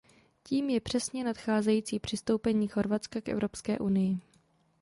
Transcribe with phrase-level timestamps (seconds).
[0.43, 4.17] Tím je přesně nadcházející přistoupení Chorvatska k Evropské unii.